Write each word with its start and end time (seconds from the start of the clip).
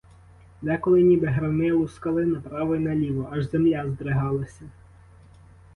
Деколи 0.61 1.03
ніби 1.03 1.27
громи 1.27 1.71
лускали 1.71 2.25
направо 2.25 2.75
й 2.75 2.79
наліво, 2.79 3.29
аж 3.31 3.51
земля 3.51 3.89
здригалася. 3.91 4.63